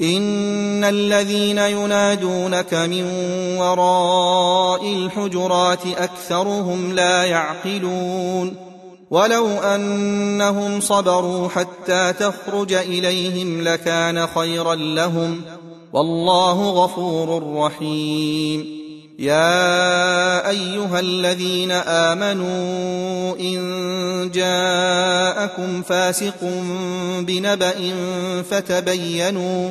إن 0.00 0.84
الذين 0.84 1.58
ينادونك 1.58 2.74
من 2.74 3.04
وراء 3.58 4.84
الحجرات 4.84 5.86
أكثرهم 5.86 6.92
لا 6.92 7.24
يعقلون 7.24 8.56
ولو 9.10 9.46
أنهم 9.46 10.80
صبروا 10.80 11.48
حتى 11.48 12.12
تخرج 12.12 12.72
إليهم 12.72 13.62
لكان 13.62 14.26
خيرا 14.26 14.74
لهم 14.74 15.40
والله 15.92 16.70
غفور 16.70 17.56
رحيم 17.56 18.78
يا 19.18 20.48
أيها 20.50 21.00
الذين 21.00 21.70
آمنوا 21.72 23.36
إن 23.40 24.30
جاءكم 24.34 25.82
فاسق 25.82 26.44
بنبأ 27.20 27.74
فتبينوا 28.50 29.70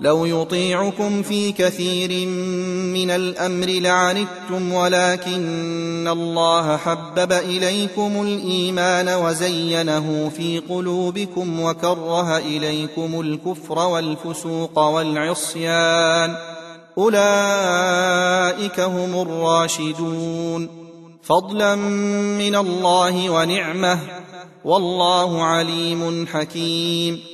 لو 0.00 0.24
يطيعكم 0.24 1.22
في 1.22 1.52
كثير 1.52 2.26
من 2.94 3.10
الأمر 3.10 3.66
لعنتم 3.66 4.72
ولكن 4.72 6.08
الله 6.12 6.76
حبب 6.76 7.32
إليكم 7.32 8.22
الإيمان 8.22 9.08
وزينه 9.08 10.32
في 10.36 10.58
قلوبكم 10.58 11.60
وكره 11.60 12.38
إليكم 12.38 13.20
الكفر 13.20 13.78
والفسوق 13.78 14.78
والعصيان. 14.78 16.36
أولئك 16.98 18.80
هم 18.80 19.22
الراشدون. 19.22 20.68
فضلا 21.22 21.74
من 21.74 22.54
الله 22.54 23.30
ونعمة. 23.30 23.98
والله 24.64 25.44
عليم 25.44 26.26
حكيم. 26.26 27.33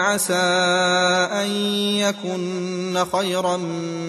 عسى 0.00 0.34
أن 1.32 1.50
يكن 1.96 3.04
خيرا 3.12 3.56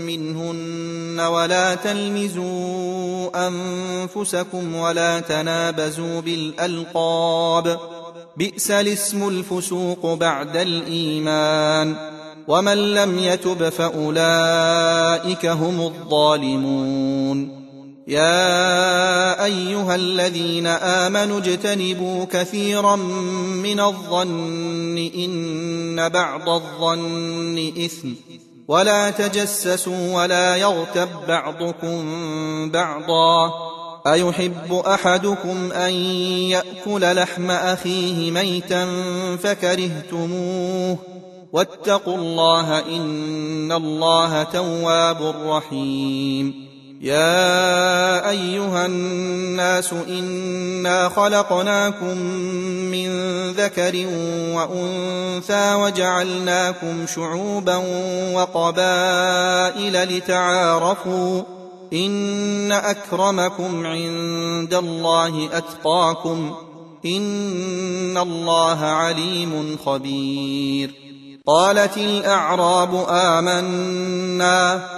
منهن 0.07 1.19
ولا 1.19 1.75
تلمزوا 1.75 3.47
أنفسكم 3.47 4.75
ولا 4.75 5.19
تنابزوا 5.19 6.21
بالألقاب 6.21 7.79
بئس 8.37 8.71
الاسم 8.71 9.27
الفسوق 9.27 10.13
بعد 10.13 10.57
الإيمان 10.57 11.95
ومن 12.47 12.93
لم 12.93 13.19
يتب 13.19 13.69
فأولئك 13.69 15.45
هم 15.45 15.81
الظالمون 15.81 17.67
يا 18.07 19.45
أيها 19.45 19.95
الذين 19.95 20.67
آمنوا 20.67 21.39
اجتنبوا 21.39 22.25
كثيرا 22.25 22.95
من 22.95 23.79
الظن 23.79 24.66
إن 25.15 26.09
بعض 26.09 26.49
الظن 26.49 27.71
إثم. 27.85 28.07
ولا 28.67 29.09
تجسسوا 29.09 30.23
ولا 30.23 30.55
يغتب 30.55 31.09
بعضكم 31.27 32.01
بعضا. 32.71 33.53
أيحب 34.07 34.73
أحدكم 34.73 35.71
أن 35.71 35.93
يأكل 36.49 37.15
لحم 37.15 37.51
أخيه 37.51 38.31
ميتا 38.31 38.87
فكرهتموه؟ 39.35 40.97
واتقوا 41.53 42.15
الله 42.15 42.79
إن 42.79 43.71
الله 43.71 44.43
تواب 44.43 45.35
رحيم. 45.45 46.76
يا 47.01 48.29
أيها 48.29 48.85
الناس 48.85 49.93
إنا 49.93 51.09
خلقناكم 51.09 52.17
من 52.91 53.09
ذكر 53.51 54.07
وأنثى 54.53 55.73
وجعلناكم 55.75 57.05
شعوبا 57.15 57.75
وقبائل 58.33 60.17
لتعارفوا 60.17 61.41
إن 61.93 62.71
أكرمكم 62.71 63.85
عند 63.85 64.73
الله 64.73 65.49
أتقاكم 65.53 66.55
إن 67.05 68.17
الله 68.17 68.85
عليم 68.85 69.77
خبير 69.85 70.91
قالت 71.47 71.97
الأعراب 71.97 73.05
آمنا 73.09 74.97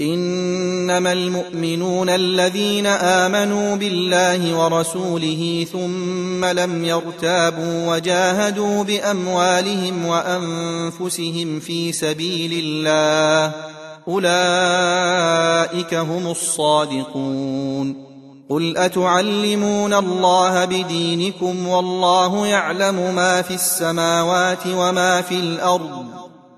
إنما 0.00 1.12
المؤمنون 1.12 2.08
الذين 2.08 2.86
آمنوا 2.86 3.76
بالله 3.76 4.54
ورسوله 4.54 5.66
ثم 5.72 6.44
لم 6.44 6.84
يرتابوا 6.84 7.94
وجاهدوا 7.94 8.84
بأموالهم 8.84 10.06
وأنفسهم 10.06 11.60
في 11.60 11.92
سبيل 11.92 12.64
الله 12.64 13.54
أولئك 14.08 15.94
هم 15.94 16.26
الصادقون 16.26 18.08
قل 18.48 18.76
أتعلمون 18.76 19.94
الله 19.94 20.64
بدينكم 20.64 21.68
والله 21.68 22.46
يعلم 22.46 23.14
ما 23.14 23.42
في 23.42 23.54
السماوات 23.54 24.66
وما 24.66 25.20
في 25.20 25.34
الأرض 25.34 26.06